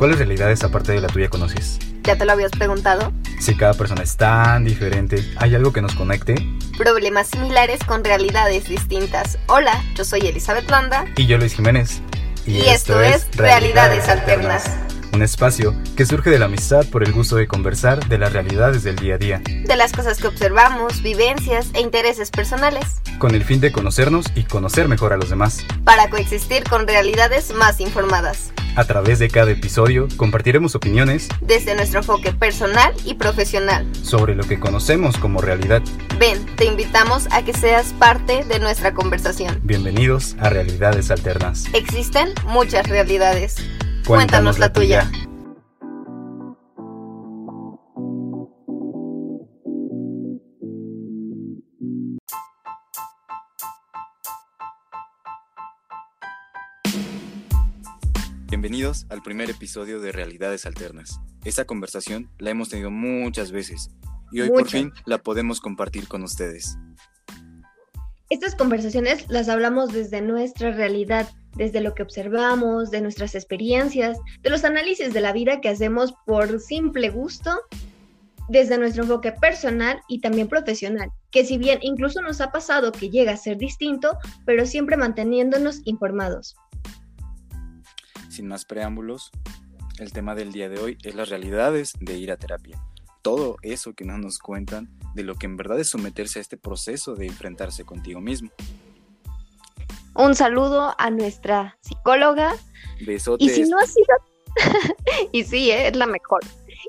[0.00, 1.78] ¿Cuáles realidades aparte de la tuya conoces?
[2.04, 3.12] ¿Ya te lo habías preguntado?
[3.38, 6.36] Si cada persona es tan diferente, ¿hay algo que nos conecte?
[6.78, 9.36] Problemas similares con realidades distintas.
[9.46, 11.04] Hola, yo soy Elizabeth Landa.
[11.18, 12.00] Y yo Luis Jiménez.
[12.46, 14.64] Y, esto, es Realidades Alternas
[15.12, 18.82] un espacio que surge de la amistad por el gusto de conversar de las realidades
[18.82, 23.44] del día a día, de las cosas que observamos, vivencias e intereses personales, con el
[23.44, 28.52] fin de conocernos y conocer mejor a los demás, para coexistir con realidades más informadas.
[28.76, 34.44] A través de cada episodio compartiremos opiniones desde nuestro enfoque personal y profesional sobre lo
[34.44, 35.82] que conocemos como realidad.
[36.18, 39.58] Ven, te invitamos a que seas parte de nuestra conversación.
[39.64, 41.64] Bienvenidos a Realidades Alternas.
[41.74, 43.56] Existen muchas realidades.
[44.10, 45.08] Cuéntanos, la tuya.
[58.48, 61.20] Bienvenidos al primer episodio de Realidades Alternas.
[61.44, 63.90] Esta conversación la hemos tenido muchas veces
[64.32, 66.76] y hoy por fin la podemos compartir con ustedes.
[68.30, 74.50] Estas conversaciones las hablamos desde nuestra realidad, desde lo que observamos, de nuestras experiencias, de
[74.50, 77.50] los análisis de la vida que hacemos por simple gusto,
[78.48, 83.10] desde nuestro enfoque personal y también profesional, que si bien incluso nos ha pasado que
[83.10, 86.54] llega a ser distinto, pero siempre manteniéndonos informados.
[88.28, 89.32] Sin más preámbulos,
[89.98, 92.80] el tema del día de hoy es las realidades de ir a terapia.
[93.22, 96.56] Todo eso que no nos cuentan de lo que en verdad es someterse a este
[96.56, 98.50] proceso de enfrentarse contigo mismo.
[100.14, 102.54] Un saludo a nuestra psicóloga.
[103.04, 103.46] Besotes.
[103.46, 104.06] Y si no ha sido...
[105.32, 105.88] y sí, ¿eh?
[105.88, 106.40] es la mejor.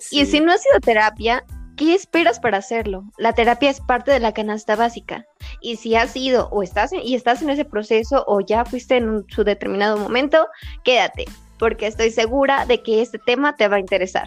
[0.09, 1.43] Y si no ha sido terapia,
[1.77, 3.03] ¿qué esperas para hacerlo?
[3.17, 5.25] La terapia es parte de la canasta básica.
[5.61, 8.97] Y si has ido o estás en, y estás en ese proceso o ya fuiste
[8.97, 10.47] en su determinado momento,
[10.83, 11.25] quédate,
[11.59, 14.25] porque estoy segura de que este tema te va a interesar.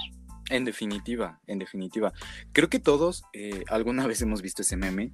[0.51, 2.13] En definitiva, en definitiva.
[2.53, 5.13] Creo que todos eh, alguna vez hemos visto ese meme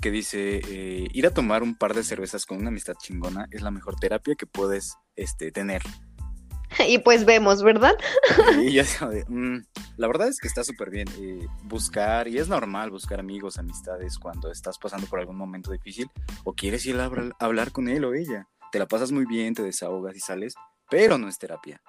[0.00, 3.60] que, dice, eh, ir a tomar un par de cervezas con una amistad chingona es
[3.60, 5.82] la mejor terapia que puedes este, tener.
[6.88, 7.94] Y pues vemos, ¿verdad?
[8.60, 8.82] Y yo
[9.28, 9.58] mm,
[9.96, 14.18] la verdad es que está súper bien eh, buscar, y es normal buscar amigos, amistades
[14.18, 16.08] cuando estás pasando por algún momento difícil
[16.44, 18.48] o quieres ir a hablar con él o ella.
[18.72, 20.54] Te la pasas muy bien, te desahogas y sales,
[20.90, 21.80] pero no es terapia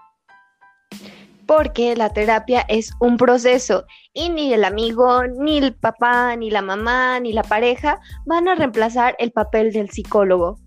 [1.45, 6.61] porque la terapia es un proceso y ni el amigo, ni el papá, ni la
[6.61, 10.59] mamá, ni la pareja van a reemplazar el papel del psicólogo.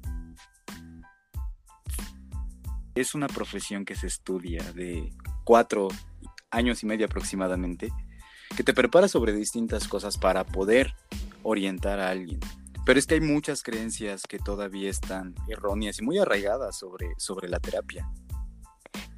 [2.95, 5.13] Es una profesión que se estudia de
[5.45, 5.89] cuatro
[6.51, 7.93] años y medio aproximadamente,
[8.57, 10.95] que te prepara sobre distintas cosas para poder
[11.43, 12.41] orientar a alguien.
[12.85, 17.49] Pero es que hay muchas creencias que todavía están erróneas y muy arraigadas sobre, sobre
[17.49, 18.09] la terapia.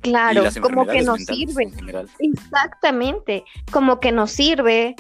[0.01, 1.71] Claro, como que nos sirve.
[2.19, 4.97] Exactamente, como que nos sirve,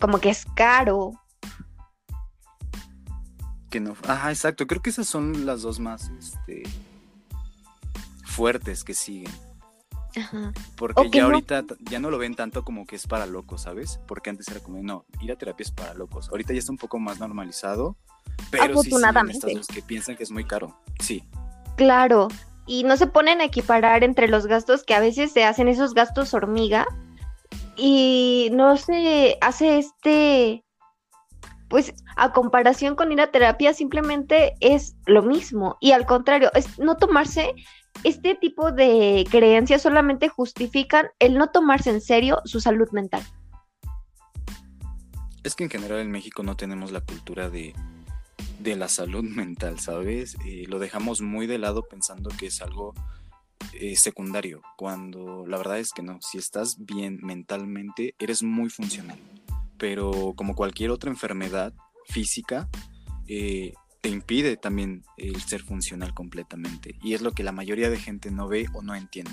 [0.00, 1.12] como que es caro.
[3.70, 6.62] Que no, ajá, exacto, creo que esas son las dos más este,
[8.24, 9.32] fuertes que siguen.
[10.16, 10.52] Ajá.
[10.76, 14.00] Porque ya ahorita ya no lo ven tanto como que es para locos, ¿sabes?
[14.06, 16.28] Porque antes era como, no, ir a terapia es para locos.
[16.30, 17.96] Ahorita ya está un poco más normalizado,
[18.50, 20.78] pero sí siguen los que piensan que es muy caro.
[21.00, 21.24] Sí.
[21.76, 22.28] Claro,
[22.66, 25.94] y no se ponen a equiparar entre los gastos que a veces se hacen esos
[25.94, 26.86] gastos hormiga
[27.76, 30.64] y no se hace este
[31.68, 36.78] pues a comparación con ir a terapia simplemente es lo mismo y al contrario es
[36.78, 37.54] no tomarse
[38.02, 43.22] este tipo de creencias solamente justifican el no tomarse en serio su salud mental.
[45.42, 47.74] Es que en general en México no tenemos la cultura de
[48.64, 50.36] de la salud mental, ¿sabes?
[50.44, 52.94] Eh, lo dejamos muy de lado pensando que es algo
[53.74, 59.18] eh, secundario, cuando la verdad es que no, si estás bien mentalmente, eres muy funcional,
[59.78, 61.72] pero como cualquier otra enfermedad
[62.08, 62.68] física,
[63.26, 67.98] eh, te impide también el ser funcional completamente, y es lo que la mayoría de
[67.98, 69.32] gente no ve o no entiende.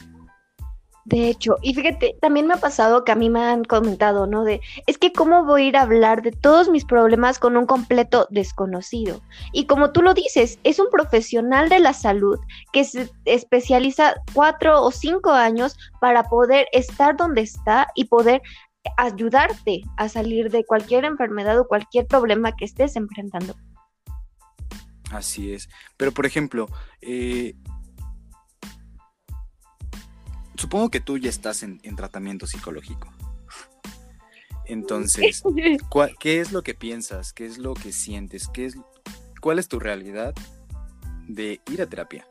[1.05, 4.43] De hecho, y fíjate, también me ha pasado que a mí me han comentado, ¿no?
[4.43, 7.65] De, es que cómo voy a ir a hablar de todos mis problemas con un
[7.65, 9.21] completo desconocido.
[9.51, 12.39] Y como tú lo dices, es un profesional de la salud
[12.71, 18.41] que se especializa cuatro o cinco años para poder estar donde está y poder
[18.97, 23.55] ayudarte a salir de cualquier enfermedad o cualquier problema que estés enfrentando.
[25.11, 25.67] Así es.
[25.97, 26.67] Pero, por ejemplo,
[27.01, 27.55] eh,
[30.61, 33.11] supongo que tú ya estás en, tratamiento psicológico.
[34.65, 35.43] Entonces,
[36.19, 37.33] ¿qué es lo que piensas?
[37.33, 38.47] ¿Qué es lo que sientes?
[38.47, 38.77] ¿Qué es,
[39.41, 40.33] ¿Cuál es tu realidad
[41.27, 42.25] de ir a terapia?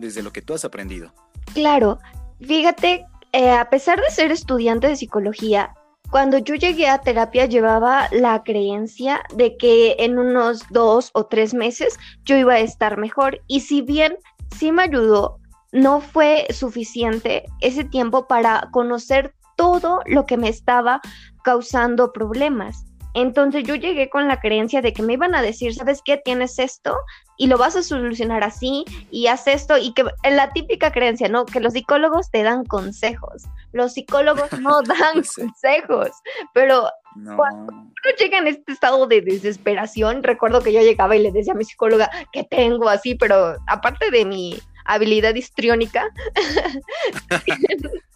[0.00, 1.12] desde lo que tú has aprendido.
[1.54, 2.00] Claro,
[2.40, 5.74] fíjate, eh, a pesar de ser estudiante de psicología,
[6.10, 11.54] cuando yo llegué a terapia llevaba la creencia de que en unos dos o tres
[11.54, 14.16] meses yo iba a estar mejor y si bien
[14.56, 15.38] sí me ayudó,
[15.72, 21.00] no fue suficiente ese tiempo para conocer todo lo que me estaba
[21.44, 22.84] causando problemas.
[23.14, 26.16] Entonces yo llegué con la creencia de que me iban a decir, ¿sabes qué?
[26.16, 26.96] Tienes esto
[27.36, 31.44] y lo vas a solucionar así y haz esto y que la típica creencia, ¿no?
[31.44, 33.42] Que los psicólogos te dan consejos.
[33.72, 36.10] Los psicólogos no dan consejos,
[36.54, 36.88] pero
[37.36, 41.54] cuando uno llega en este estado de desesperación, recuerdo que yo llegaba y le decía
[41.54, 44.60] a mi psicóloga que tengo así, pero aparte de mi
[44.92, 46.12] habilidad histriónica,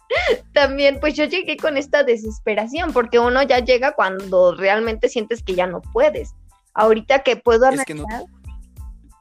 [0.53, 5.55] también pues yo llegué con esta desesperación, porque uno ya llega cuando realmente sientes que
[5.55, 6.33] ya no puedes.
[6.73, 8.23] Ahorita que puedo analizar...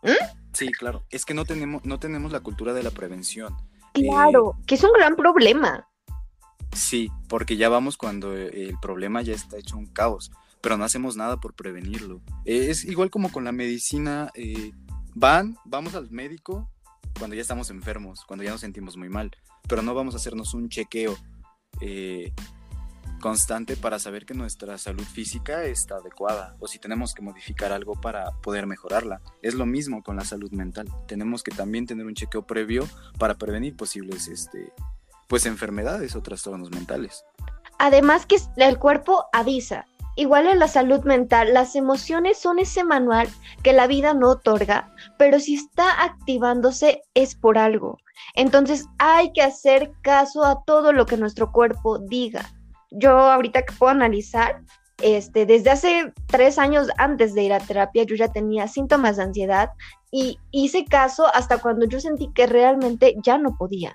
[0.02, 0.24] ¿Mm?
[0.52, 3.56] Sí, claro, es que no tenemos, no tenemos la cultura de la prevención.
[3.92, 5.88] Claro, eh, que es un gran problema.
[6.72, 10.30] Sí, porque ya vamos cuando el problema ya está hecho un caos,
[10.60, 12.20] pero no hacemos nada por prevenirlo.
[12.44, 14.72] es igual como con la medicina, eh,
[15.14, 16.70] van, vamos al médico
[17.18, 19.30] cuando ya estamos enfermos, cuando ya nos sentimos muy mal
[19.68, 21.16] pero no vamos a hacernos un chequeo
[21.80, 22.32] eh,
[23.20, 27.94] constante para saber que nuestra salud física está adecuada o si tenemos que modificar algo
[27.94, 29.20] para poder mejorarla.
[29.42, 30.88] Es lo mismo con la salud mental.
[31.06, 32.86] Tenemos que también tener un chequeo previo
[33.18, 34.72] para prevenir posibles este,
[35.28, 37.24] pues, enfermedades o trastornos mentales.
[37.78, 43.28] Además que el cuerpo avisa, Igual en la salud mental, las emociones son ese manual
[43.62, 47.98] que la vida no otorga, pero si está activándose es por algo.
[48.34, 52.48] Entonces hay que hacer caso a todo lo que nuestro cuerpo diga.
[52.92, 54.60] Yo ahorita que puedo analizar,
[55.02, 59.24] este, desde hace tres años antes de ir a terapia, yo ya tenía síntomas de
[59.24, 59.70] ansiedad
[60.12, 63.92] y hice caso hasta cuando yo sentí que realmente ya no podía.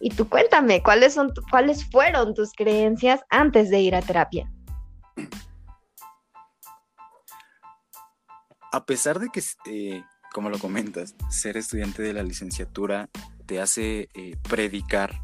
[0.00, 4.50] Y tú cuéntame, ¿cuáles, son, cuáles fueron tus creencias antes de ir a terapia?
[8.72, 13.10] A pesar de que, eh, como lo comentas, ser estudiante de la licenciatura
[13.44, 15.20] te hace eh, predicar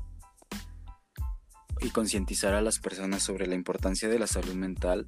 [1.81, 5.07] y concientizar a las personas sobre la importancia de la salud mental,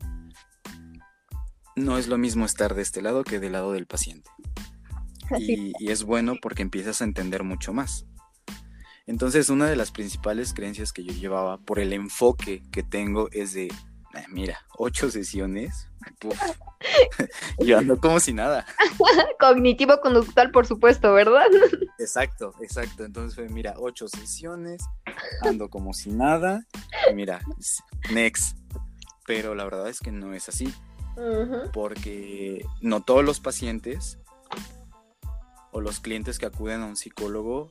[1.77, 4.31] no es lo mismo estar de este lado que del lado del paciente.
[5.39, 8.07] Y, y, es bueno porque empiezas a entender mucho más.
[9.07, 13.53] Entonces, una de las principales creencias que yo llevaba por el enfoque que tengo es
[13.53, 13.69] de
[14.29, 15.89] mira, ocho sesiones.
[17.59, 18.67] Yo ando como si nada.
[19.41, 21.47] Cognitivo conductual, por supuesto, ¿verdad?
[21.99, 23.05] Exacto, exacto.
[23.05, 24.83] Entonces fue, mira, ocho sesiones,
[25.43, 26.67] ando como si nada.
[27.15, 27.43] mira,
[28.11, 28.57] next.
[29.27, 30.73] Pero la verdad es que no es así.
[31.75, 34.19] Porque no todos los pacientes
[35.73, 37.71] o los clientes que acuden a un psicólogo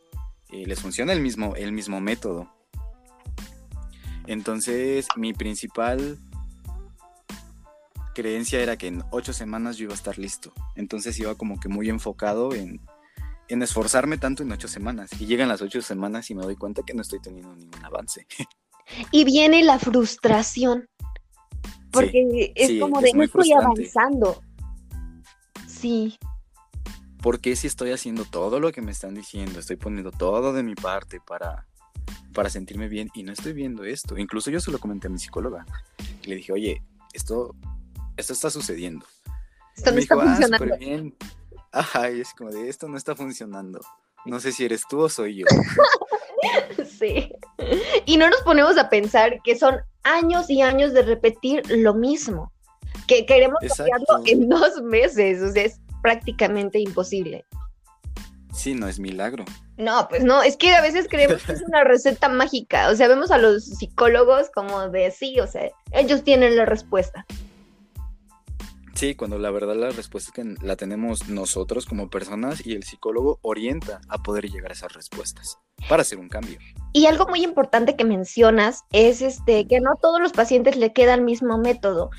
[0.50, 2.54] eh, les funciona el mismo, el mismo método.
[4.28, 6.20] Entonces, mi principal
[8.20, 10.52] creencia era que en ocho semanas yo iba a estar listo.
[10.76, 12.82] Entonces iba como que muy enfocado en,
[13.48, 15.10] esforzarme tanto en ocho semanas.
[15.20, 18.28] Y llegan las ocho semanas y me doy cuenta que no estoy teniendo ningún avance.
[19.12, 20.90] Y viene la frustración.
[21.92, 24.42] Porque es como de no estoy avanzando.
[25.68, 26.18] Sí.
[27.22, 30.74] Porque si estoy haciendo todo lo que me están diciendo, estoy poniendo todo de mi
[30.74, 31.68] parte para,
[32.34, 34.18] para sentirme bien y no estoy viendo esto.
[34.18, 35.68] Incluso yo se lo comenté a mi psicóloga.
[36.24, 36.82] le dije, oye,
[37.14, 37.56] esto
[38.20, 39.06] esto está sucediendo.
[39.76, 40.78] Esto no está ah, funcionando.
[40.78, 41.16] bien.
[41.72, 43.80] Ajá, y es como de, esto no está funcionando.
[44.26, 45.46] No sé si eres tú o soy yo.
[47.00, 47.32] sí.
[48.06, 52.52] Y no nos ponemos a pensar que son años y años de repetir lo mismo.
[53.08, 55.42] Que queremos cambiarlo en dos meses.
[55.42, 57.46] O sea, es prácticamente imposible.
[58.54, 59.46] Sí, no es milagro.
[59.78, 62.90] No, pues no, es que a veces creemos que es una receta mágica.
[62.90, 67.26] O sea, vemos a los psicólogos como de sí, o sea, ellos tienen la respuesta.
[69.00, 72.84] Sí, cuando la verdad la respuesta es que la tenemos nosotros como personas y el
[72.84, 76.60] psicólogo orienta a poder llegar a esas respuestas para hacer un cambio.
[76.92, 81.14] Y algo muy importante que mencionas es este que no todos los pacientes le queda
[81.14, 82.10] el mismo método.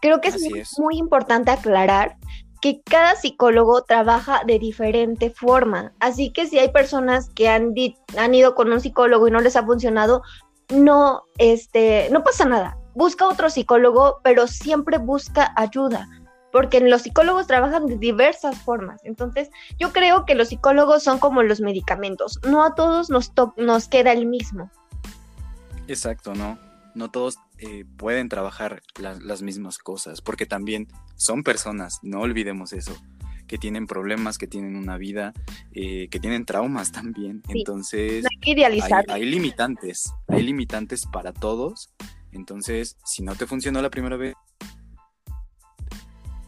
[0.00, 0.38] Creo que es
[0.78, 2.16] muy, importante aclarar
[2.60, 5.94] que cada psicólogo trabaja de diferente forma.
[5.98, 7.74] Así que si hay personas que han,
[8.16, 10.22] han ido con un psicólogo y no les ha funcionado,
[10.68, 12.76] no, este, no pasa nada.
[12.94, 16.08] Busca otro psicólogo, pero siempre busca ayuda
[16.52, 19.00] porque los psicólogos trabajan de diversas formas.
[19.04, 23.88] Entonces, yo creo que los psicólogos son como los medicamentos, no a todos nos, nos
[23.88, 24.70] queda el mismo.
[25.88, 26.58] Exacto, no.
[26.94, 32.96] No todos eh, pueden trabajar las mismas cosas, porque también son personas, no olvidemos eso,
[33.46, 35.32] que tienen problemas, que tienen una vida,
[35.72, 37.42] eh, que tienen traumas también.
[37.48, 39.04] Entonces, hay, que idealizar.
[39.08, 41.90] hay, limitantes, hay limitantes para todos.
[42.30, 44.34] Entonces, si no te funcionó la primera vez,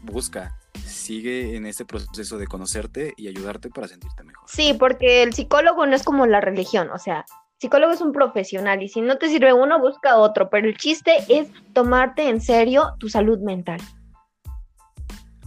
[0.03, 4.47] busca, sigue en este proceso de conocerte y ayudarte para sentirte mejor.
[4.47, 7.25] Sí, porque el psicólogo no es como la religión, o sea,
[7.59, 11.11] psicólogo es un profesional y si no te sirve uno, busca otro, pero el chiste
[11.29, 13.79] es tomarte en serio tu salud mental.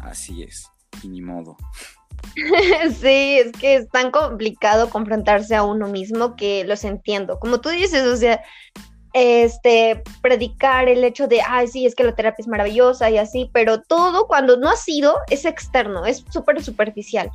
[0.00, 0.70] Así es,
[1.02, 1.56] y ni modo.
[3.00, 7.38] sí, es que es tan complicado confrontarse a uno mismo que los entiendo.
[7.38, 8.42] Como tú dices, o sea,
[9.18, 13.48] este, predicar el hecho de, ay, sí, es que la terapia es maravillosa y así,
[13.50, 17.30] pero todo cuando no ha sido es externo, es súper superficial.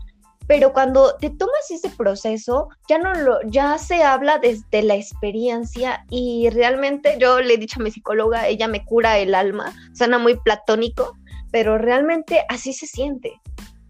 [0.46, 6.06] Pero cuando te tomas ese proceso, ya no lo, ya se habla desde la experiencia
[6.12, 10.20] y realmente yo le he dicho a mi psicóloga, ella me cura el alma, suena
[10.20, 11.18] muy platónico,
[11.52, 13.42] pero realmente así se siente.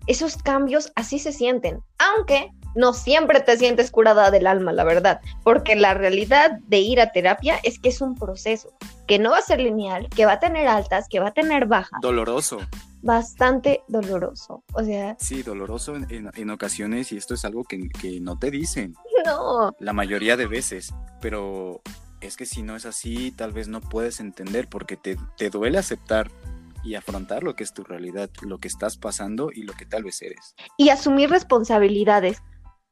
[0.08, 5.22] Esos cambios así se sienten, aunque no siempre te sientes curada del alma, la verdad,
[5.44, 8.74] porque la realidad de ir a terapia es que es un proceso,
[9.08, 11.66] que no va a ser lineal, que va a tener altas, que va a tener
[11.66, 12.00] bajas.
[12.02, 12.60] Doloroso.
[13.02, 15.16] Bastante doloroso, o sea...
[15.20, 17.90] Sí, doloroso en, ocasiones y esto es algo que,
[18.22, 18.96] no te dicen.
[19.24, 19.76] No.
[19.78, 21.84] La mayoría de veces, pero
[22.22, 25.78] es que si no es así, tal vez no puedes entender porque te, te duele
[25.78, 26.32] aceptar
[26.84, 30.04] y afrontar lo que es tu realidad, lo que estás pasando y lo que tal
[30.04, 30.56] vez eres.
[30.78, 32.42] Y asumir responsabilidades,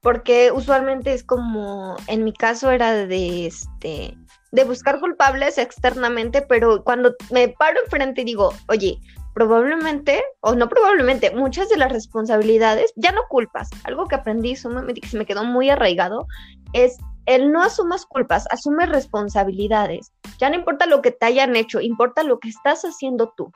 [0.02, 4.18] porque usualmente es como, en mi caso era de este,
[4.52, 9.00] de buscar culpables externamente, pero cuando me paro enfrente y digo, oye,
[9.34, 15.02] probablemente, o no probablemente, muchas de las responsabilidades, ya no culpas, algo que aprendí sumamente,
[15.02, 16.28] que se me quedó muy arraigado,
[16.74, 20.12] es el no asumas culpas, asume responsabilidades.
[20.40, 23.52] Ya no importa lo que te hayan hecho, importa lo que estás haciendo tú.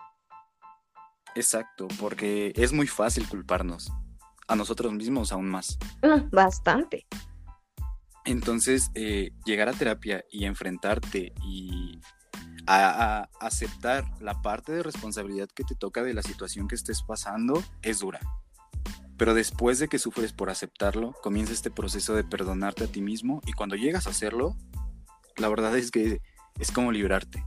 [1.35, 3.91] Exacto, porque es muy fácil culparnos
[4.53, 5.77] a nosotros mismos aún más.
[6.01, 7.05] Mm, bastante.
[8.25, 11.99] Entonces, eh, llegar a terapia y enfrentarte y
[12.67, 17.61] a, aceptar la parte de responsabilidad que te toca de la situación que estés pasando
[17.81, 18.21] es dura.
[19.17, 23.41] Pero después de que sufres por aceptarlo, comienza este proceso de perdonarte a ti mismo
[23.45, 24.55] y cuando llegas a hacerlo,
[25.35, 26.21] la verdad es que
[26.59, 27.45] es como liberarte.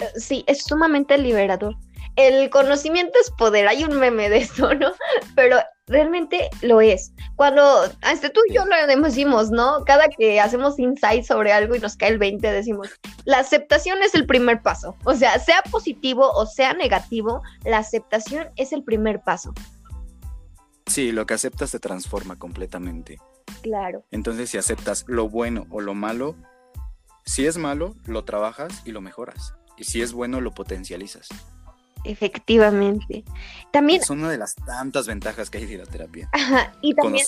[0.00, 1.76] Eh, sí, es sumamente liberador
[2.16, 4.92] el conocimiento es poder, hay un meme de eso, ¿no?
[5.34, 7.12] Pero realmente lo es.
[7.36, 7.62] Cuando,
[8.02, 9.84] hasta tú y yo lo decimos, ¿no?
[9.84, 12.88] Cada que hacemos insight sobre algo y nos cae el 20, decimos,
[13.24, 14.96] la aceptación es el primer paso.
[15.04, 19.52] O sea, sea positivo o sea negativo, la aceptación es el primer paso.
[20.86, 23.18] Sí, lo que aceptas se transforma completamente.
[23.62, 24.04] Claro.
[24.10, 26.36] Entonces, si aceptas lo bueno o lo malo,
[27.24, 29.54] si es malo, lo trabajas y lo mejoras.
[29.76, 31.28] Y si es bueno, lo potencializas.
[32.04, 33.24] Efectivamente.
[33.72, 34.02] También.
[34.02, 36.28] Es una de las tantas ventajas que hay de la terapia.
[36.32, 37.26] Ajá, y también.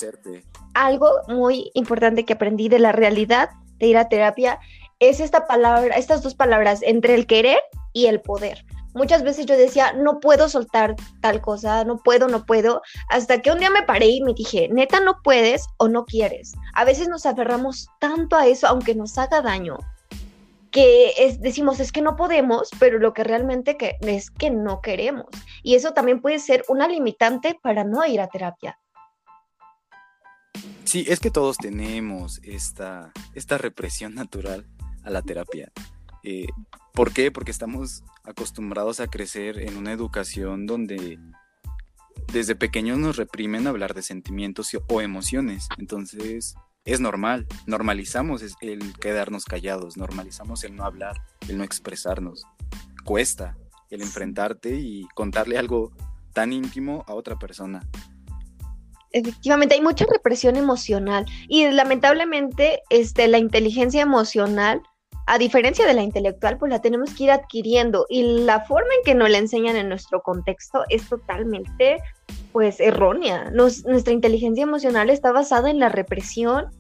[0.75, 4.61] Algo muy importante que aprendí de la realidad de ir a terapia
[5.01, 7.59] es esta palabra, estas dos palabras, entre el querer
[7.93, 8.65] y el poder.
[8.95, 12.81] Muchas veces yo decía, no puedo soltar tal cosa, no puedo, no puedo,
[13.11, 16.55] hasta que un día me paré y me dije, neta, no puedes o no quieres.
[16.73, 19.77] A veces nos aferramos tanto a eso, aunque nos haga daño,
[20.77, 24.83] que es, decimos es que no podemos, pero lo que realmente que, es que no
[24.83, 25.25] queremos.
[25.63, 28.79] Y eso también puede ser una limitante para no ir a terapia.
[30.85, 34.67] Sí, es que todos tenemos esta, esta represión natural
[35.03, 35.73] a la terapia.
[36.23, 36.49] Eh,
[36.93, 37.31] ¿Por qué?
[37.31, 41.19] Porque estamos acostumbrados a crecer en una educación donde
[42.31, 45.69] desde pequeños nos reprimen hablar de sentimientos o emociones.
[45.79, 46.55] Entonces,
[46.87, 52.45] es normal, normalizamos el quedarnos callados, normalizamos el no hablar, el no expresarnos.
[53.05, 53.57] Cuesta
[53.91, 55.93] el enfrentarte y contarle algo
[56.33, 57.87] tan íntimo a otra persona.
[59.11, 64.83] Efectivamente, hay mucha represión emocional y lamentablemente este, la inteligencia emocional,
[65.27, 69.05] a diferencia de la intelectual, pues la tenemos que ir adquiriendo y la forma en
[69.05, 72.01] que nos la enseñan en nuestro contexto es totalmente
[72.53, 73.51] pues errónea.
[73.51, 76.71] nuestra inteligencia emocional está basada en la represión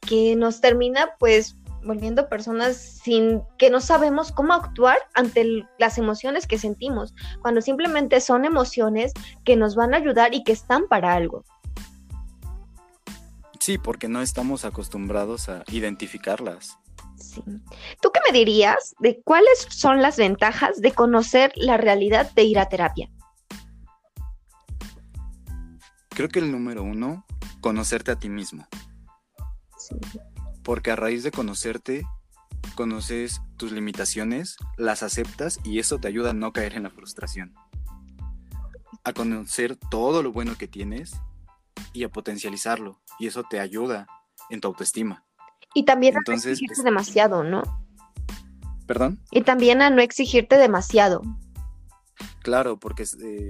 [0.00, 6.46] que nos termina pues volviendo personas sin que no sabemos cómo actuar ante las emociones
[6.48, 9.12] que sentimos, cuando simplemente son emociones
[9.44, 11.44] que nos van a ayudar y que están para algo.
[13.60, 16.78] Sí, porque no estamos acostumbrados a identificarlas.
[17.18, 17.42] Sí.
[18.00, 22.58] ¿Tú qué me dirías de cuáles son las ventajas de conocer la realidad de ir
[22.58, 23.10] a terapia?
[26.10, 27.24] Creo que el número uno,
[27.60, 28.66] conocerte a ti mismo.
[30.62, 32.04] Porque a raíz de conocerte,
[32.74, 37.54] conoces tus limitaciones, las aceptas y eso te ayuda a no caer en la frustración.
[39.04, 41.12] a conocer todo lo bueno que tienes
[41.94, 43.00] y a potencializarlo.
[43.18, 44.06] Y eso te ayuda
[44.50, 45.24] en tu autoestima.
[45.78, 47.62] Y también a no exigirte demasiado, ¿no?
[48.88, 49.20] ¿Perdón?
[49.30, 51.22] Y también a no exigirte demasiado.
[52.42, 53.48] Claro, porque eh,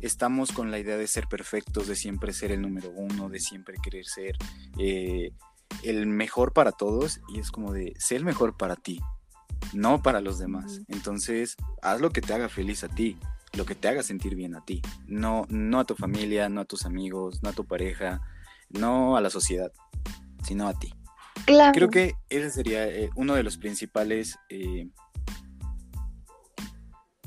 [0.00, 3.76] estamos con la idea de ser perfectos, de siempre ser el número uno, de siempre
[3.80, 4.36] querer ser
[4.76, 5.30] eh,
[5.84, 7.20] el mejor para todos.
[7.28, 9.00] Y es como de ser el mejor para ti,
[9.72, 10.80] no para los demás.
[10.88, 13.16] Entonces, haz lo que te haga feliz a ti,
[13.52, 16.64] lo que te haga sentir bien a ti, no, no a tu familia, no a
[16.64, 18.20] tus amigos, no a tu pareja,
[18.68, 19.70] no a la sociedad,
[20.42, 20.92] sino a ti.
[21.44, 24.88] Creo que ese sería eh, uno de los principales eh,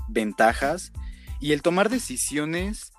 [0.09, 0.91] ventajas
[1.39, 2.91] y el tomar decisiones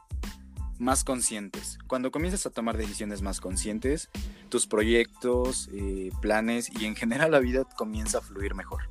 [0.79, 1.79] más conscientes.
[1.87, 4.09] Cuando comienzas a tomar decisiones más conscientes,
[4.49, 8.91] tus proyectos, eh, planes y en general la vida comienza a fluir mejor.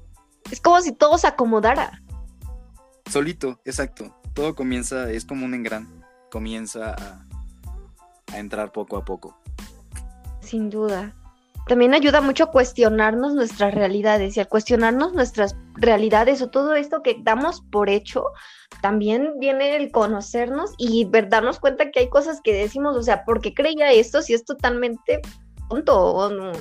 [0.52, 2.04] Es como si todo se acomodara.
[3.10, 4.16] Solito, exacto.
[4.34, 7.26] Todo comienza, es como un engran, comienza a,
[8.32, 9.36] a entrar poco a poco.
[10.42, 11.16] Sin duda
[11.68, 17.04] también ayuda mucho a cuestionarnos nuestras realidades y al cuestionarnos nuestras realidades o todo esto
[17.04, 18.26] que damos por hecho,
[18.82, 23.24] también viene el conocernos y ver, darnos cuenta que hay cosas que decimos, o sea,
[23.24, 25.22] ¿por qué creía esto si es totalmente
[25.70, 26.52] tonto o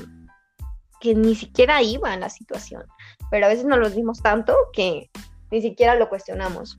[1.00, 2.85] que ni siquiera iba en la situación?
[3.31, 5.11] Pero a veces nos lo dimos tanto que
[5.50, 6.76] ni siquiera lo cuestionamos.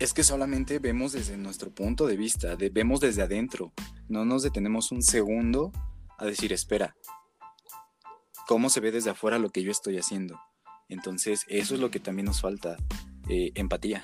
[0.00, 3.72] Es que solamente vemos desde nuestro punto de vista, vemos desde adentro.
[4.08, 5.72] No nos detenemos un segundo
[6.18, 6.96] a decir, espera,
[8.46, 10.38] ¿cómo se ve desde afuera lo que yo estoy haciendo?
[10.88, 12.76] Entonces, eso es lo que también nos falta,
[13.28, 14.02] eh, empatía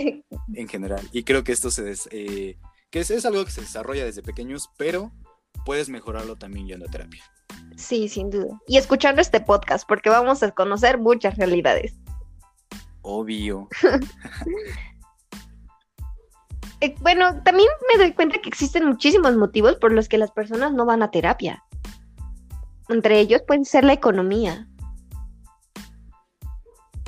[0.54, 1.06] en general.
[1.12, 2.56] Y creo que esto se eh,
[2.90, 5.12] que es, es, algo que se desarrolla desde pequeños, pero
[5.66, 7.22] puedes mejorarlo también yendo a terapia.
[7.76, 8.60] Sí, sin duda.
[8.66, 11.94] Y escuchando este podcast, porque vamos a conocer muchas realidades.
[13.02, 13.68] Obvio.
[16.84, 20.74] Eh, bueno, también me doy cuenta que existen muchísimos motivos por los que las personas
[20.74, 21.64] no van a terapia.
[22.90, 24.68] Entre ellos puede ser la economía.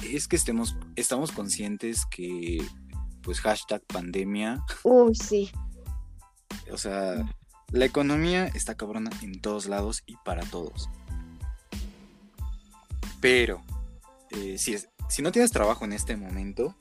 [0.03, 2.67] Es que estemos, estamos conscientes que,
[3.21, 4.65] pues, hashtag pandemia.
[4.83, 5.51] Uy, sí.
[6.73, 7.25] O sea,
[7.71, 10.89] la economía está cabrona en todos lados y para todos.
[13.21, 13.62] Pero,
[14.31, 14.77] eh, si,
[15.09, 16.75] si no tienes trabajo en este momento,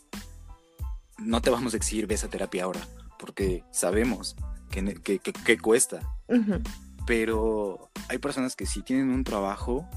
[1.25, 2.81] no te vamos a exigir esa terapia ahora,
[3.19, 4.35] porque sabemos
[4.69, 6.01] que, cuesta.
[7.05, 9.87] Pero hay personas que sí tienen un trabajo,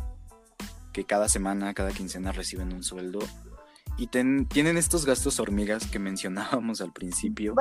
[0.92, 3.20] que cada semana, cada quincena reciben un sueldo
[3.96, 7.54] y tienen estos gastos hormigas que mencionábamos al principio.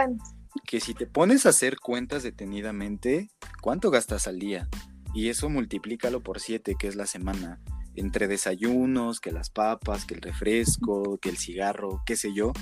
[0.66, 3.30] Que si te pones a hacer cuentas detenidamente,
[3.62, 4.68] ¿cuánto gastas al día?
[5.14, 7.60] Y eso multiplícalo por siete, que es la semana.
[7.96, 12.54] Entre desayunos, que las papas, que el refresco, que el cigarro, qué sé yo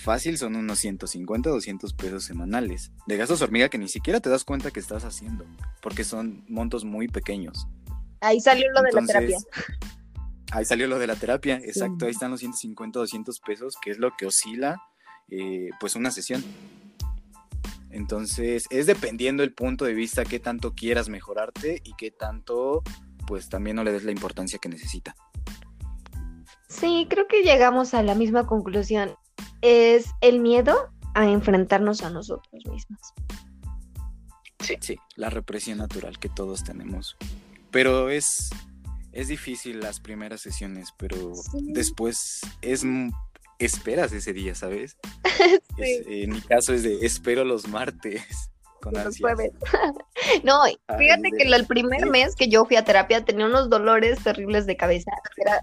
[0.00, 4.44] fácil son unos 150, 200 pesos semanales de gastos hormiga que ni siquiera te das
[4.44, 5.44] cuenta que estás haciendo,
[5.82, 7.66] porque son montos muy pequeños.
[8.20, 9.38] Ahí salió lo de la terapia.
[10.52, 13.98] Ahí salió lo de la terapia, exacto, ahí están los 150, 200 pesos, que es
[13.98, 14.82] lo que oscila
[15.30, 16.44] eh, pues una sesión.
[17.90, 22.82] Entonces, es dependiendo el punto de vista qué tanto quieras mejorarte y qué tanto
[23.26, 25.14] pues también no le des la importancia que necesita.
[26.68, 29.14] Sí, creo que llegamos a la misma conclusión
[29.62, 33.00] es el miedo a enfrentarnos a nosotros mismos.
[34.60, 34.76] Sí.
[34.80, 37.16] sí, la represión natural que todos tenemos.
[37.70, 38.50] Pero es,
[39.12, 41.32] es difícil las primeras sesiones, pero
[41.72, 42.84] después es
[43.60, 44.96] esperas ese día, ¿sabes?
[45.78, 48.50] en mi caso es de espero los martes.
[48.80, 49.52] Con los jueves.
[50.42, 50.62] no,
[50.96, 54.78] fíjate que el primer mes que yo fui a terapia tenía unos dolores terribles de
[54.78, 55.10] cabeza.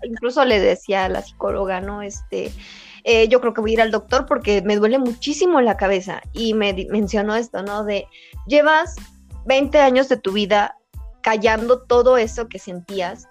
[0.03, 2.03] incluso le decía a la psicóloga, ¿no?
[2.03, 2.51] Este,
[3.09, 6.21] eh, yo creo que voy a ir al doctor porque me duele muchísimo la cabeza.
[6.33, 7.85] Y me mencionó esto, ¿no?
[7.85, 8.05] De,
[8.47, 8.97] llevas
[9.45, 10.77] 20 años de tu vida
[11.21, 13.29] callando todo eso que sentías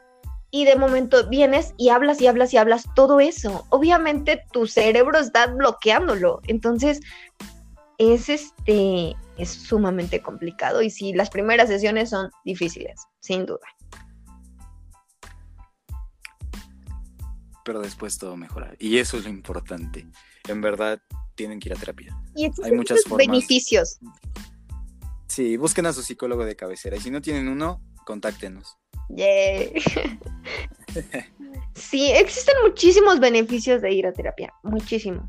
[0.51, 3.67] y de momento vienes y hablas y hablas y hablas todo eso.
[3.69, 6.41] Obviamente tu cerebro está bloqueándolo.
[6.47, 7.01] Entonces,
[7.99, 13.67] es este es sumamente complicado y sí, las primeras sesiones son difíciles, sin duda.
[17.67, 18.75] Pero después todo mejora.
[18.79, 20.07] Y eso es lo importante.
[20.49, 21.03] En verdad,
[21.35, 22.17] tienen que ir a terapia.
[22.37, 23.27] Y Hay muchas formas.
[23.27, 23.99] beneficios.
[25.27, 26.97] Sí, busquen a su psicólogo de cabecera.
[26.97, 28.79] Y si no tienen uno, contáctenos.
[31.75, 34.55] sí, existen muchísimos beneficios de ir a terapia.
[34.63, 35.29] Muchísimo.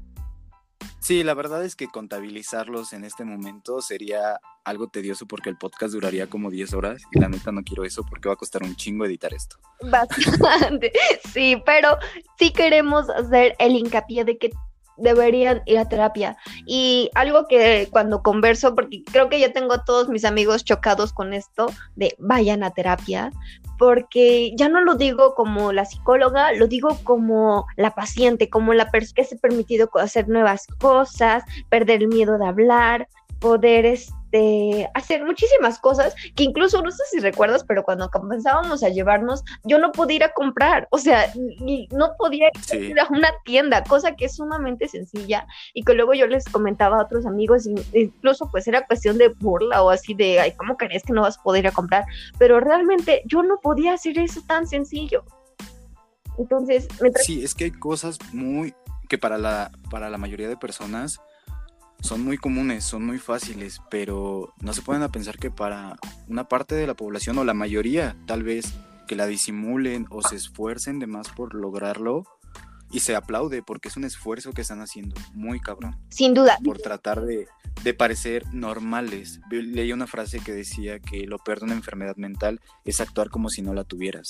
[1.00, 5.94] Sí, la verdad es que contabilizarlos en este momento sería algo tedioso porque el podcast
[5.94, 8.76] duraría como 10 horas y la neta no quiero eso porque va a costar un
[8.76, 9.58] chingo editar esto.
[9.90, 10.92] Bastante,
[11.34, 11.98] sí, pero
[12.38, 14.52] sí queremos hacer el hincapié de que
[14.98, 16.38] deberían ir a terapia.
[16.66, 21.14] Y algo que cuando converso, porque creo que ya tengo a todos mis amigos chocados
[21.14, 23.32] con esto, de vayan a terapia,
[23.78, 28.90] porque ya no lo digo como la psicóloga, lo digo como la paciente, como la
[28.90, 33.08] persona que se ha permitido hacer nuevas cosas, perder el miedo de hablar,
[33.40, 34.14] poder este,
[34.94, 39.80] hacer muchísimas cosas que incluso no sé si recuerdas, pero cuando comenzábamos a llevarnos, yo
[39.80, 41.32] no podía ir a comprar, o sea,
[41.92, 46.28] no podía ir a una tienda, cosa que es sumamente sencilla y que luego yo
[46.28, 50.54] les comentaba a otros amigos, incluso pues era cuestión de burla o así de, ay,
[50.58, 52.06] ¿cómo crees que no vas a poder ir a comprar?
[52.38, 55.24] Pero realmente yo no podía hacer eso tan sencillo.
[56.38, 56.88] Entonces,
[57.24, 58.76] Sí, es que hay cosas muy
[59.10, 61.20] que para la, para la mayoría de personas
[62.02, 66.48] son muy comunes, son muy fáciles, pero no se pueden a pensar que para una
[66.48, 68.74] parte de la población o la mayoría, tal vez,
[69.08, 72.24] que la disimulen o se esfuercen de más por lograrlo
[72.92, 75.98] y se aplaude porque es un esfuerzo que están haciendo muy cabrón.
[76.10, 76.58] Sin duda.
[76.64, 77.48] Por tratar de,
[77.84, 79.40] de parecer normales.
[79.50, 83.50] Leí una frase que decía que lo peor de una enfermedad mental es actuar como
[83.50, 84.28] si no la tuvieras.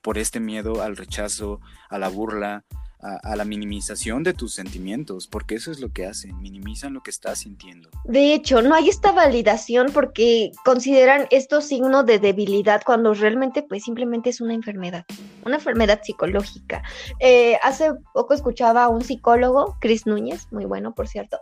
[0.00, 2.64] Por este miedo al rechazo, a la burla,
[3.02, 7.10] a, la minimización de tus sentimientos, porque eso es lo que hacen, minimizan lo que
[7.10, 7.90] estás sintiendo.
[8.04, 13.84] De hecho, no hay esta validación porque consideran esto signo de debilidad cuando realmente pues
[13.84, 15.04] simplemente es una enfermedad,
[15.44, 16.82] una enfermedad psicológica.
[17.18, 21.40] Eh, hace poco escuchaba a un psicólogo, Chris Núñez, muy bueno por cierto,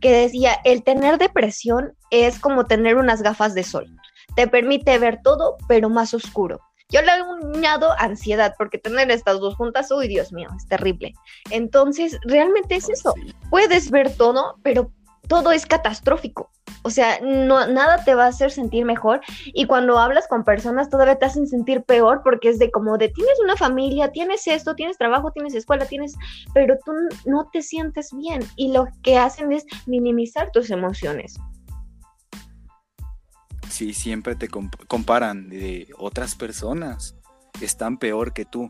[0.00, 3.86] que decía, el tener depresión es como tener unas gafas de sol.
[4.34, 6.60] Te permite ver todo, pero más oscuro.
[6.92, 11.14] Yo le he añado ansiedad, porque tener estas dos juntas, uy, Dios mío, es terrible.
[11.50, 13.14] Entonces, realmente es eso.
[13.50, 14.90] Puedes ver todo, pero
[15.28, 16.50] todo es catastrófico.
[16.82, 19.20] O sea, no, nada te va a hacer sentir mejor.
[19.46, 23.08] Y cuando hablas con personas, todavía te hacen sentir peor porque es de como de
[23.08, 26.14] tienes una familia, tienes esto, tienes trabajo, tienes escuela, tienes.
[26.54, 26.92] Pero tú
[27.24, 28.42] no te sientes bien.
[28.56, 31.38] Y lo que hacen es minimizar tus emociones.
[33.72, 37.16] Sí, siempre te comparan de otras personas.
[37.62, 38.68] Están peor que tú.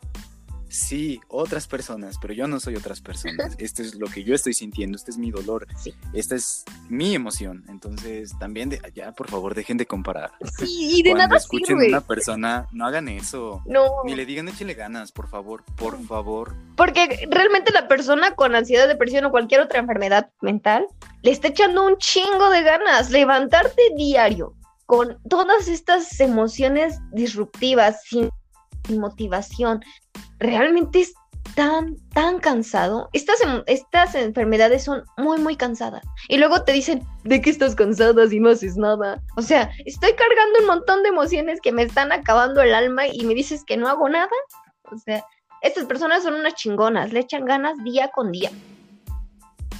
[0.68, 3.56] Sí, otras personas, pero yo no soy otras personas.
[3.58, 5.66] Esto es lo que yo estoy sintiendo, este es mi dolor,
[6.14, 7.64] esta es mi emoción.
[7.68, 10.30] Entonces, también, de, ya, por favor, dejen de comparar.
[10.58, 13.60] Sí, y de Cuando escuchen a una persona, no hagan eso.
[13.66, 13.90] No.
[14.04, 16.54] Ni le digan échale ganas, por favor, por favor.
[16.76, 20.86] Porque realmente la persona con ansiedad, depresión o cualquier otra enfermedad mental
[21.22, 23.10] le está echando un chingo de ganas.
[23.10, 24.54] Levantarte diario,
[24.86, 28.30] con todas estas emociones disruptivas, sin,
[28.98, 29.80] motivación,
[30.38, 31.14] realmente es
[31.54, 33.08] tan, tan cansado.
[33.12, 36.02] Estas, em, estas enfermedades son muy, muy cansadas.
[36.28, 39.22] Y luego te dicen, ¿de qué estás cansada si no haces nada?
[39.36, 43.24] O sea, estoy cargando un montón de emociones que me están acabando el alma y
[43.24, 44.28] me dices que no hago nada.
[44.90, 45.24] O sea,
[45.62, 48.50] estas personas son unas chingonas, le echan ganas día con día.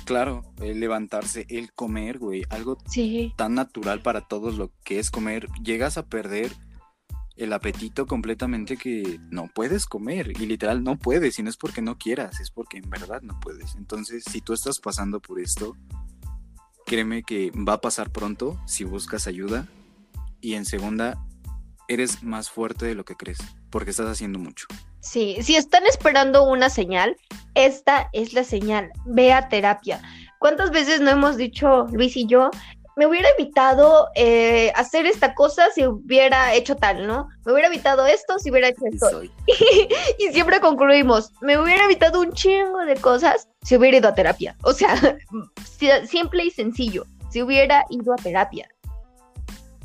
[0.04, 2.76] Claro, el levantarse, el comer, güey, algo
[3.36, 6.52] tan natural para todos lo que es comer, llegas a perder
[7.36, 11.82] el apetito completamente que no puedes comer y literal no puedes y no es porque
[11.82, 13.74] no quieras, es porque en verdad no puedes.
[13.76, 15.76] Entonces, si tú estás pasando por esto,
[16.84, 19.68] créeme que va a pasar pronto si buscas ayuda
[20.40, 21.24] y en segunda,
[21.88, 23.38] eres más fuerte de lo que crees,
[23.70, 24.66] porque estás haciendo mucho.
[25.02, 27.16] Sí, si están esperando una señal,
[27.54, 28.92] esta es la señal.
[29.04, 30.00] Ve a terapia.
[30.38, 32.50] ¿Cuántas veces no hemos dicho, Luis y yo,
[32.96, 37.28] me hubiera evitado eh, hacer esta cosa si hubiera hecho tal, ¿no?
[37.44, 39.22] Me hubiera evitado esto si hubiera hecho esto.
[40.18, 44.56] y siempre concluimos, me hubiera evitado un chingo de cosas si hubiera ido a terapia.
[44.62, 44.96] O sea,
[46.06, 48.68] simple y sencillo, si hubiera ido a terapia.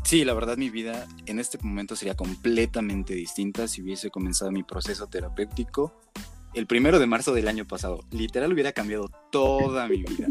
[0.08, 4.64] Sí, la verdad mi vida en este momento sería completamente distinta si hubiese comenzado mi
[4.64, 6.00] proceso terapéutico
[6.54, 8.00] el primero de marzo del año pasado.
[8.12, 10.30] Literal hubiera cambiado toda mi vida.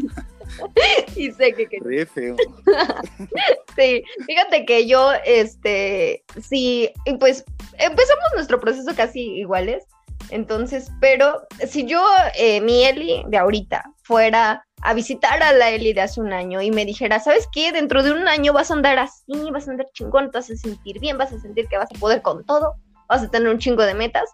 [1.15, 1.67] y sé que...
[1.67, 1.77] que...
[1.79, 2.35] Re feo.
[3.77, 9.83] sí, fíjate que yo, este, sí, pues empezamos nuestro proceso casi iguales.
[10.31, 12.03] Entonces, pero si yo,
[12.35, 16.61] eh, mi Eli de ahorita, fuera a visitar a la Eli de hace un año
[16.61, 17.71] y me dijera, ¿sabes qué?
[17.71, 20.55] Dentro de un año vas a andar así, vas a andar chingón, te vas a
[20.55, 22.75] sentir bien, vas a sentir que vas a poder con todo,
[23.09, 24.29] vas a tener un chingo de metas.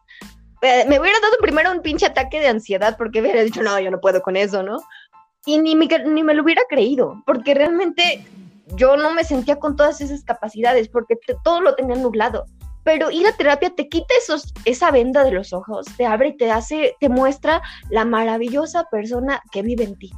[0.61, 3.99] Me hubiera dado primero un pinche ataque de ansiedad porque hubiera dicho, no, yo no
[3.99, 4.77] puedo con eso, ¿no?
[5.45, 8.25] Y ni me, ni me lo hubiera creído, porque realmente
[8.75, 12.45] yo no me sentía con todas esas capacidades, porque todo lo tenía nublado.
[12.83, 16.37] Pero ir a terapia te quita esos, esa venda de los ojos, te abre y
[16.37, 20.11] te hace, te muestra la maravillosa persona que vive en ti.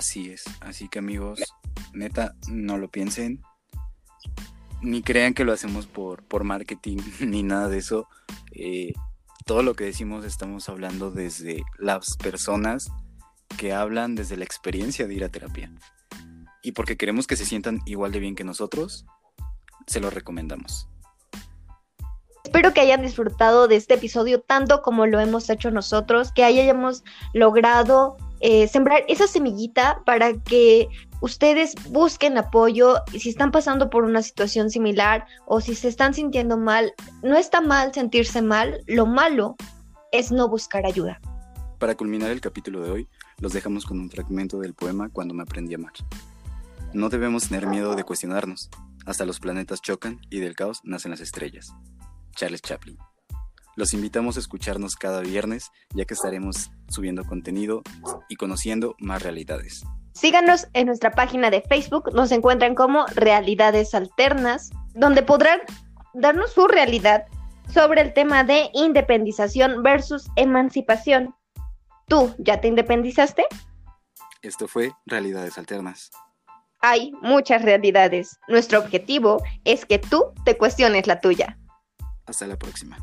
[0.00, 1.42] Así es, así que amigos,
[1.92, 3.42] neta, no lo piensen,
[4.80, 8.08] ni crean que lo hacemos por, por marketing ni nada de eso.
[8.52, 8.94] Eh,
[9.44, 12.90] todo lo que decimos estamos hablando desde las personas
[13.58, 15.70] que hablan desde la experiencia de ir a terapia.
[16.62, 19.04] Y porque queremos que se sientan igual de bien que nosotros,
[19.86, 20.88] se lo recomendamos.
[22.42, 27.04] Espero que hayan disfrutado de este episodio tanto como lo hemos hecho nosotros, que hayamos
[27.34, 30.88] logrado eh, sembrar esa semillita para que
[31.20, 36.56] ustedes busquen apoyo si están pasando por una situación similar o si se están sintiendo
[36.56, 36.92] mal.
[37.22, 39.56] No está mal sentirse mal, lo malo
[40.12, 41.20] es no buscar ayuda.
[41.78, 45.42] Para culminar el capítulo de hoy, los dejamos con un fragmento del poema Cuando me
[45.42, 45.92] aprendí a amar.
[46.92, 48.68] No debemos tener miedo de cuestionarnos.
[49.06, 51.72] Hasta los planetas chocan y del caos nacen las estrellas.
[52.34, 52.98] Charles Chaplin.
[53.80, 57.80] Los invitamos a escucharnos cada viernes, ya que estaremos subiendo contenido
[58.28, 59.84] y conociendo más realidades.
[60.12, 65.60] Síganos en nuestra página de Facebook, nos encuentran como Realidades Alternas, donde podrán
[66.12, 67.24] darnos su realidad
[67.72, 71.34] sobre el tema de independización versus emancipación.
[72.06, 73.46] ¿Tú ya te independizaste?
[74.42, 76.10] Esto fue Realidades Alternas.
[76.82, 78.38] Hay muchas realidades.
[78.46, 81.58] Nuestro objetivo es que tú te cuestiones la tuya.
[82.26, 82.98] Hasta la próxima.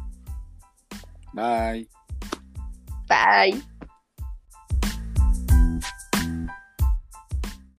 [1.34, 1.88] Bye.
[3.08, 3.62] Bye.